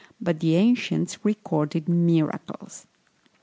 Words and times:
But 0.19 0.39
the 0.39 0.55
ancients 0.55 1.23
recorded 1.23 1.87
miracles! 1.87 2.87